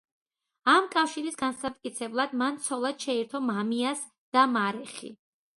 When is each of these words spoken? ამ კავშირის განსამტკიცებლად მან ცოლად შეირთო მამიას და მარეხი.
ამ 0.71 0.87
კავშირის 0.95 1.37
განსამტკიცებლად 1.41 2.35
მან 2.43 2.59
ცოლად 2.69 3.07
შეირთო 3.07 3.45
მამიას 3.51 4.05
და 4.39 4.51
მარეხი. 4.59 5.17